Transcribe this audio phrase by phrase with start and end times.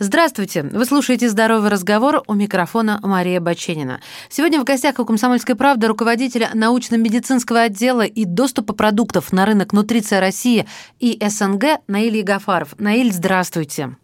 [0.00, 0.62] Здравствуйте!
[0.62, 4.00] Вы слушаете «Здоровый разговор» у микрофона Мария Баченина.
[4.28, 10.20] Сегодня в гостях у «Комсомольской правды» руководителя научно-медицинского отдела и доступа продуктов на рынок «Нутриция
[10.20, 10.66] России»
[11.00, 12.78] и СНГ Наиль Ягафаров.
[12.78, 13.96] Наиль, здравствуйте!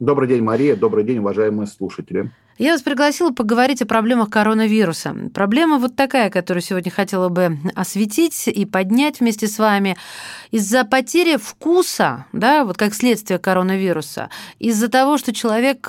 [0.00, 0.76] Добрый день, Мария.
[0.76, 2.30] Добрый день, уважаемые слушатели.
[2.58, 5.14] Я вас пригласила поговорить о проблемах коронавируса.
[5.34, 9.98] Проблема вот такая, которую сегодня хотела бы осветить и поднять вместе с вами.
[10.52, 15.86] Из-за потери вкуса, да, вот как следствие коронавируса, из-за того, что человек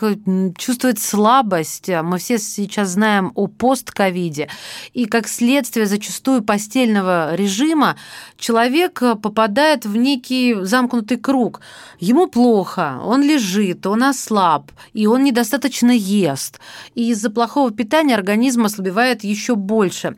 [0.58, 4.50] чувствует слабость, а мы все сейчас знаем о постковиде,
[4.92, 7.96] и как следствие зачастую постельного режима,
[8.38, 11.62] человек попадает в некий замкнутый круг.
[12.02, 16.57] Ему плохо, он лежит, он ослаб, и он недостаточно ест
[16.96, 20.16] и из-за плохого питания организм ослабевает еще больше.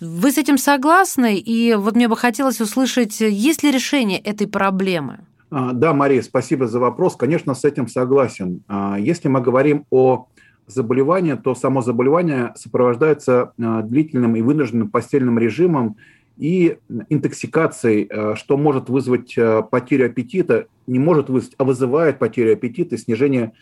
[0.00, 1.36] Вы с этим согласны?
[1.36, 5.20] И вот мне бы хотелось услышать, есть ли решение этой проблемы?
[5.56, 7.14] А, да, Мария, спасибо за вопрос.
[7.14, 8.64] Конечно, с этим согласен.
[8.66, 10.26] А, если мы говорим о
[10.66, 15.96] заболевании, то само заболевание сопровождается а, длительным и вынужденным постельным режимом
[16.36, 16.78] и
[17.08, 19.36] интоксикацией, что может вызвать
[19.70, 23.52] потерю аппетита, не может вызвать, а вызывает потерю аппетита и снижение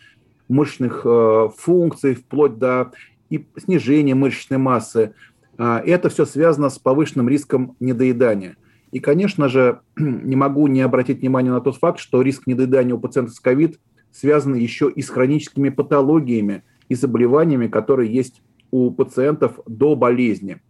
[0.53, 2.91] мышечных э, функций, вплоть до
[3.29, 5.13] и снижения мышечной массы.
[5.57, 8.57] А, это все связано с повышенным риском недоедания.
[8.91, 12.99] И, конечно же, не могу не обратить внимание на тот факт, что риск недоедания у
[12.99, 13.79] пациентов с ковид
[14.11, 20.61] связан еще и с хроническими патологиями и заболеваниями, которые есть у пациентов до болезни.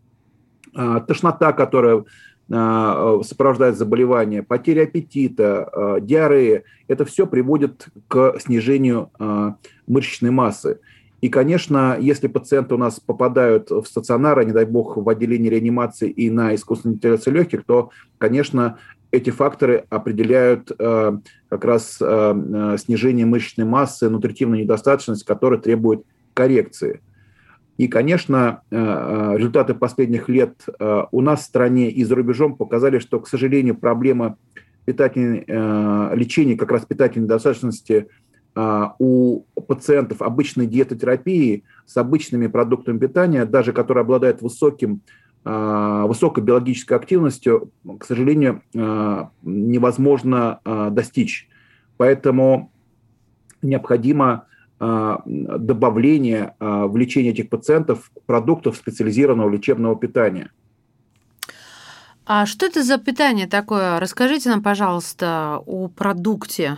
[0.73, 2.05] А, тошнота, которая
[2.49, 9.55] сопровождает заболевание, потеря аппетита, а, диарея, это все приводит к снижению а,
[9.87, 10.79] мышечной массы.
[11.21, 15.49] И, конечно, если пациенты у нас попадают в стационар, а не дай бог в отделение
[15.49, 18.77] реанимации и на искусственную вентиляцию легких, то, конечно,
[19.09, 26.99] эти факторы определяют как раз снижение мышечной массы, нутритивную недостаточность, которая требует коррекции.
[27.83, 32.55] И, конечно, э, э, результаты последних лет э, у нас в стране и за рубежом
[32.55, 34.37] показали, что, к сожалению, проблема
[34.85, 35.45] питательной,
[36.15, 38.07] лечения как раз питательной недостаточности
[38.99, 44.99] у пациентов обычной диетотерапии с обычными продуктами питания, даже которые обладают высоким,
[45.45, 48.61] высокой биологической активностью, к сожалению,
[49.41, 50.59] невозможно
[50.91, 51.47] достичь.
[51.95, 52.73] Поэтому
[53.61, 54.47] необходимо
[55.25, 60.51] добавление а, в лечение этих пациентов продуктов специализированного лечебного питания.
[62.25, 63.99] А что это за питание такое?
[63.99, 66.77] Расскажите нам, пожалуйста, о продукте.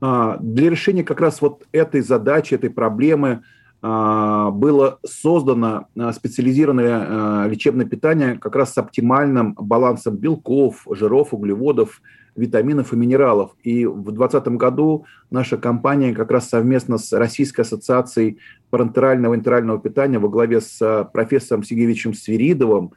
[0.00, 3.42] А, для решения как раз вот этой задачи, этой проблемы
[3.82, 12.00] было создано специализированное лечебное питание как раз с оптимальным балансом белков, жиров, углеводов,
[12.36, 13.52] витаминов и минералов.
[13.62, 18.38] И в 2020 году наша компания как раз совместно с Российской ассоциацией
[18.70, 22.92] парентерального и энтерального питания во главе с э, профессором Сергеевичем Свиридовым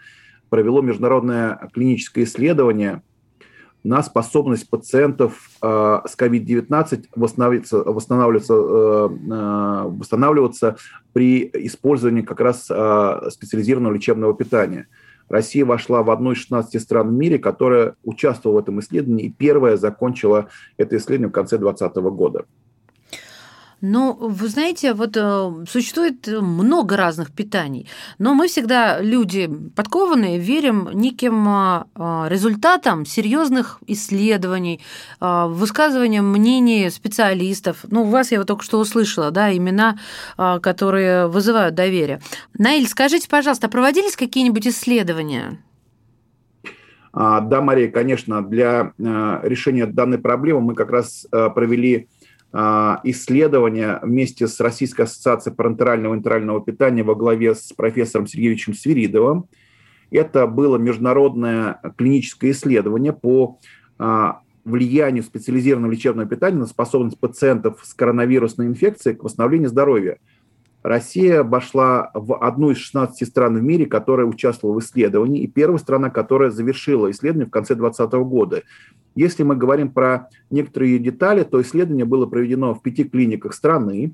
[0.49, 3.03] провело международное клиническое исследование
[3.83, 5.65] на способность пациентов э,
[6.05, 10.77] с COVID-19 восстанавливаться, восстанавливаться, э, э, восстанавливаться
[11.13, 14.87] при использовании как раз э, специализированного лечебного питания–
[15.29, 19.31] Россия вошла в одну из 16 стран в мире, которая участвовала в этом исследовании и
[19.31, 22.45] первая закончила это исследование в конце 2020 года.
[23.81, 30.89] Ну, вы знаете, вот э, существует много разных питаний, но мы всегда люди подкованные, верим
[30.93, 31.83] неким э,
[32.27, 34.81] результатам серьезных исследований,
[35.21, 37.85] э, высказываниям мнений специалистов.
[37.89, 39.97] Ну, у вас я вот только что услышала, да, имена,
[40.37, 42.19] которые вызывают доверие.
[42.57, 45.59] Наиль, скажите, пожалуйста, проводились какие-нибудь исследования?
[47.13, 52.16] А, да, Мария, конечно, для решения данной проблемы мы как раз провели а,
[52.53, 59.47] исследования вместе с Российской ассоциацией парентерального и интерального питания во главе с профессором Сергеевичем Свиридовым.
[60.11, 63.59] Это было международное клиническое исследование по
[63.99, 70.17] а, влиянию специализированного лечебного питания на способность пациентов с коронавирусной инфекцией к восстановлению здоровья.
[70.87, 75.79] Россия обошла в одну из 16 стран в мире, которая участвовала в исследовании, и первая
[75.79, 78.63] страна, которая завершила исследование в конце 2020 года.
[79.13, 84.13] Если мы говорим про некоторые детали, то исследование было проведено в пяти клиниках страны.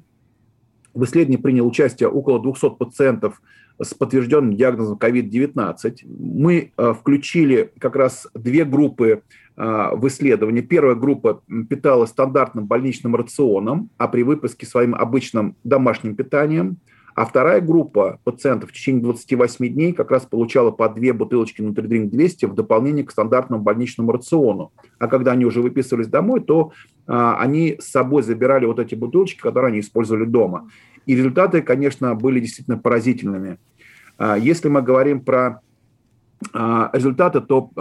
[0.96, 3.40] В исследовании приняло участие около 200 пациентов
[3.82, 5.98] с подтвержденным диагнозом COVID-19.
[6.06, 9.24] Мы э, включили как раз две группы
[9.56, 10.62] э, в исследовании.
[10.62, 16.78] Первая группа питалась стандартным больничным рационом, а при выпуске своим обычным домашним питанием–
[17.16, 22.12] а вторая группа пациентов в течение 28 дней как раз получала по две бутылочки Нутридринк
[22.12, 24.72] 200 в дополнение к стандартному больничному рациону.
[24.98, 26.72] А когда они уже выписывались домой, то
[27.06, 30.70] они с собой забирали вот эти бутылочки, которые они использовали дома.
[31.06, 33.58] И результаты, конечно, были действительно поразительными.
[34.40, 35.62] Если мы говорим про
[36.54, 37.72] результаты, то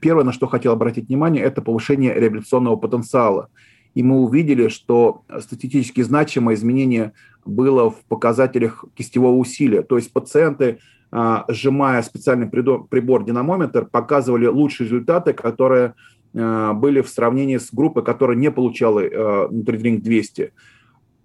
[0.00, 3.48] первое, на что хотел обратить внимание, это повышение реабилитационного потенциала.
[3.94, 7.12] И мы увидели, что статистически значимое изменение
[7.46, 9.80] было в показателях кистевого усилия.
[9.82, 10.80] То есть пациенты
[11.10, 15.92] а, сжимая специальный прибор динамометр, показывали лучшие результаты, которые а,
[16.36, 19.00] были в сравнении с группой, которая не получала
[19.48, 20.52] Nutridraink 200.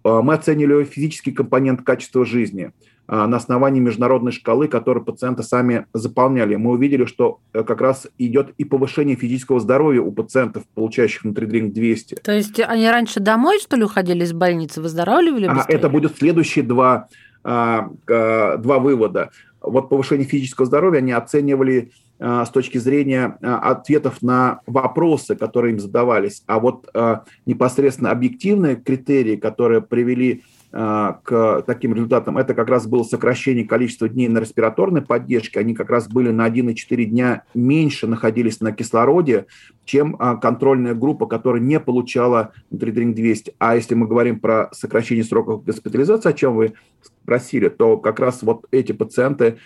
[0.03, 2.71] Мы оценили физический компонент качества жизни
[3.13, 6.55] а, на основании международной шкалы, которую пациенты сами заполняли.
[6.55, 11.71] Мы увидели, что э, как раз идет и повышение физического здоровья у пациентов, получающих Nutridraink
[11.71, 12.15] 200.
[12.23, 15.75] То есть они раньше домой, что ли, уходили из больницы, выздоравливали быстрее?
[15.75, 17.09] Это будет следующие два,
[17.43, 19.31] два вывода
[19.61, 25.73] вот повышение физического здоровья они оценивали э, с точки зрения э, ответов на вопросы, которые
[25.73, 26.43] им задавались.
[26.45, 32.87] А вот э, непосредственно объективные критерии, которые привели Э, к таким результатам, это как раз
[32.87, 35.59] было сокращение количества дней на респираторной поддержке.
[35.59, 39.47] Они как раз были на 1,4 дня меньше находились на кислороде,
[39.83, 43.55] чем э, контрольная группа, которая не получала Нутридринг 200.
[43.59, 48.41] А если мы говорим про сокращение сроков госпитализации, о чем вы спросили, то как раз
[48.41, 49.57] вот эти пациенты, э,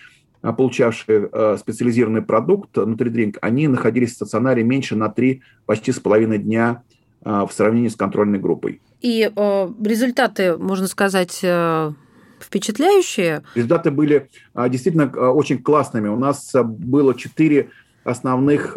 [0.42, 1.28] получавшие
[1.58, 6.82] специализированный продукт Нутридринг, они находились в стационаре меньше на 3, почти с половиной дня
[7.22, 8.80] в сравнении с контрольной группой.
[9.00, 11.92] И э, результаты, можно сказать, э,
[12.40, 13.42] впечатляющие.
[13.54, 16.08] Результаты были э, действительно э, очень классными.
[16.08, 17.70] У нас э, было четыре
[18.04, 18.76] основных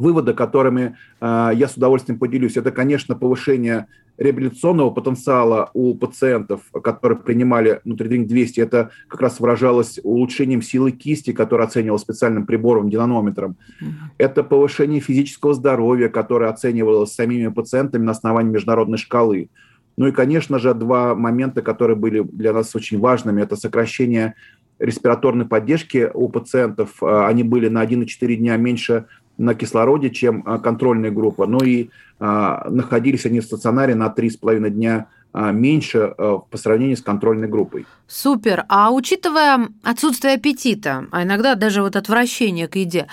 [0.00, 2.56] э, вывода, которыми э, я с удовольствием поделюсь.
[2.56, 3.86] Это, конечно, повышение
[4.20, 11.32] реабилитационного потенциала у пациентов, которые принимали Нутридинг 200, это как раз выражалось улучшением силы кисти,
[11.32, 13.56] которое оценивалось специальным прибором, динамометром.
[13.80, 13.86] Mm-hmm.
[14.18, 19.48] Это повышение физического здоровья, которое оценивалось самими пациентами на основании международной шкалы.
[19.96, 24.34] Ну и, конечно же, два момента, которые были для нас очень важными, это сокращение
[24.78, 27.02] респираторной поддержки у пациентов.
[27.02, 29.06] Они были на 1,4 дня меньше
[29.40, 31.46] на кислороде, чем а, контрольная группа.
[31.46, 31.88] Ну и
[32.18, 37.86] а, находились они в стационаре на 3,5 дня а, меньше по сравнению с контрольной группой.
[38.06, 38.66] Супер.
[38.68, 43.06] А учитывая отсутствие аппетита, а иногда даже вот отвращение к еде,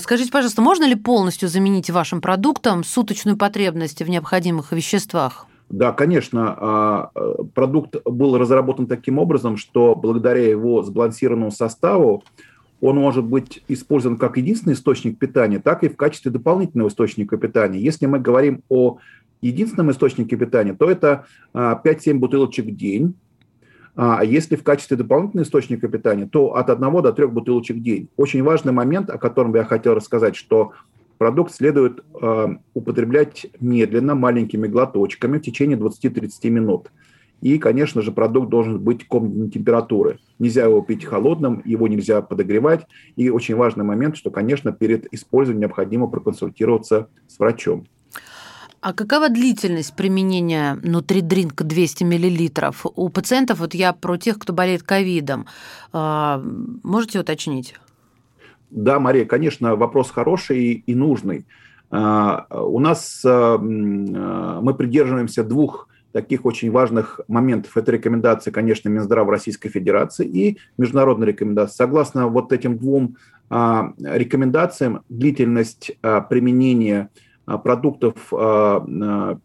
[0.00, 5.46] скажите, пожалуйста, можно ли полностью заменить вашим продуктом суточную потребность в необходимых веществах?
[5.70, 7.10] Да, конечно,
[7.54, 12.22] продукт был разработан таким образом, что благодаря его сбалансированному составу
[12.84, 17.80] он может быть использован как единственный источник питания, так и в качестве дополнительного источника питания.
[17.80, 18.98] Если мы говорим о
[19.40, 23.14] единственном источнике питания, то это 5-7 а, бутылочек в день.
[23.96, 28.10] А если в качестве дополнительного источника питания, то от 1 до 3 бутылочек в день.
[28.18, 30.72] Очень важный момент, о котором я хотел рассказать, что
[31.16, 36.90] продукт следует э, употреблять медленно, маленькими глоточками в течение 20-30 минут.
[37.44, 40.18] И, конечно же, продукт должен быть комнатной температуры.
[40.38, 42.86] Нельзя его пить холодным, его нельзя подогревать.
[43.16, 47.86] И очень важный момент, что, конечно, перед использованием необходимо проконсультироваться с врачом.
[48.80, 52.72] А какова длительность применения Нутридринк 200 мл?
[52.96, 55.44] У пациентов, вот я про тех, кто болеет ковидом,
[55.92, 56.42] а,
[56.82, 57.74] можете уточнить?
[58.70, 61.44] Да, Мария, конечно, вопрос хороший и нужный.
[61.90, 67.76] А, у нас а, мы придерживаемся двух таких очень важных моментов.
[67.76, 71.74] Это рекомендации, конечно, Минздрава Российской Федерации и международные рекомендации.
[71.74, 73.16] Согласно вот этим двум
[73.50, 77.10] а, рекомендациям, длительность а, применения
[77.46, 78.14] а, продуктов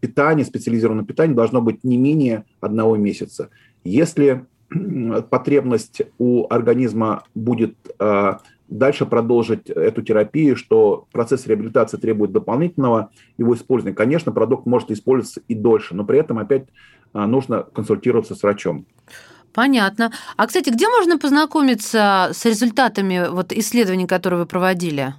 [0.00, 3.50] питания, специализированного питания должно быть не менее одного месяца.
[3.82, 4.46] Если
[5.28, 7.74] потребность у организма будет
[8.70, 13.96] дальше продолжить эту терапию, что процесс реабилитации требует дополнительного его использования.
[13.96, 16.68] Конечно, продукт может использоваться и дольше, но при этом опять
[17.12, 18.86] а, нужно консультироваться с врачом.
[19.52, 20.12] Понятно.
[20.36, 25.14] А, кстати, где можно познакомиться с результатами вот исследований, которые вы проводили?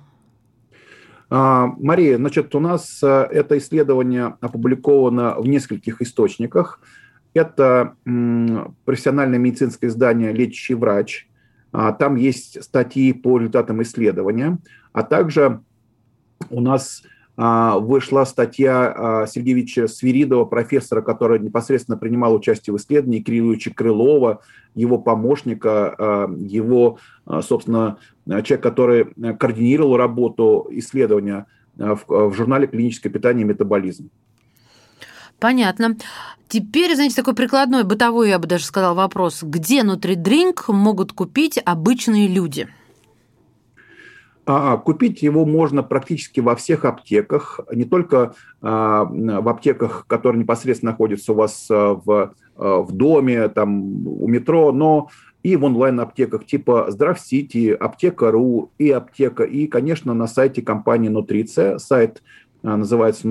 [1.29, 6.79] А, Мария, значит, у нас а, это исследование опубликовано в нескольких источниках.
[7.34, 7.96] Это
[8.84, 11.29] профессиональное медицинское издание «Лечащий врач»,
[11.72, 14.60] там есть статьи по результатам исследования,
[14.92, 15.62] а также
[16.50, 17.04] у нас
[17.38, 24.42] а, вышла статья а, Сергеевича Свиридова, профессора, который непосредственно принимал участие в исследовании, Кирилловича Крылова,
[24.75, 26.98] его помощника, его,
[27.42, 34.10] собственно, человек, который координировал работу исследования в журнале «Клиническое питание и метаболизм».
[35.42, 35.98] Понятно.
[36.48, 39.42] Теперь, знаете, такой прикладной, бытовой, я бы даже сказал, вопрос.
[39.42, 42.68] Где Нутридринк могут купить обычные люди?
[44.46, 50.92] А, купить его можно практически во всех аптеках, не только а, в аптеках, которые непосредственно
[50.92, 55.10] находятся у вас а, в, в доме, там, у метро, но
[55.42, 61.80] и в онлайн-аптеках типа Здравсити, Аптека.ру и Аптека, и, конечно, на сайте компании Нутриция.
[61.80, 62.22] Сайт
[62.62, 63.28] называется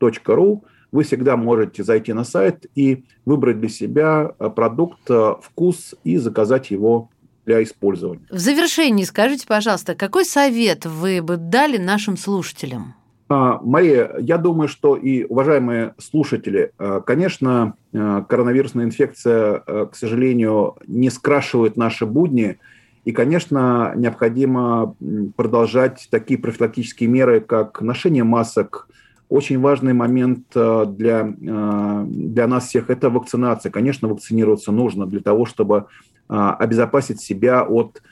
[0.00, 0.62] nutriciamedical.ru.
[0.92, 5.08] Вы всегда можете зайти на сайт и выбрать для себя продукт,
[5.40, 7.10] вкус и заказать его
[7.46, 8.26] для использования.
[8.30, 12.94] В завершении скажите, пожалуйста, какой совет вы бы дали нашим слушателям?
[13.28, 21.10] А, Мария, я думаю, что и уважаемые слушатели, а, конечно, коронавирусная инфекция, к сожалению, не
[21.10, 22.58] скрашивает наши будни,
[23.04, 24.94] и, конечно, необходимо
[25.36, 28.88] продолжать такие профилактические меры, как ношение масок.
[29.30, 33.70] Очень важный момент для, для нас всех– это вакцинация.
[33.70, 35.86] Конечно, вакцинироваться нужно для того, чтобы
[36.28, 38.02] а, обезопасить себя от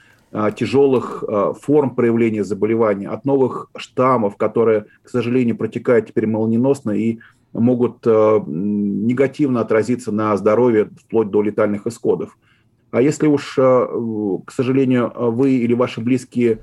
[0.56, 1.24] тяжелых
[1.60, 7.18] форм проявления заболевания, от новых штаммов, которые, к сожалению, протекают теперь молниеносно и
[7.52, 12.36] могут негативно отразиться на здоровье вплоть до летальных исходов.
[12.90, 16.60] А если уж, к сожалению, вы или ваши близкие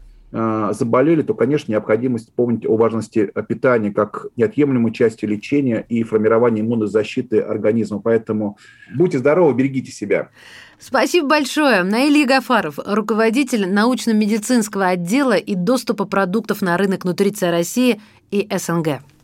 [0.72, 6.88] заболели, то, конечно, необходимость помнить о важности питания как неотъемлемой части лечения и формирования иммунной
[6.88, 8.00] защиты организма.
[8.00, 8.58] Поэтому
[8.94, 10.30] будьте здоровы, берегите себя.
[10.78, 11.84] Спасибо большое.
[11.84, 19.00] Наиль Гафаров, руководитель научно-медицинского отдела и доступа продуктов на рынок Нутриция России и СНГ.